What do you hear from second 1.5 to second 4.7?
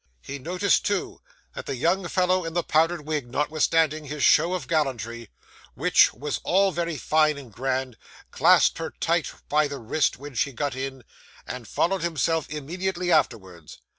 that the young fellow in the powdered wig, notwithstanding his show of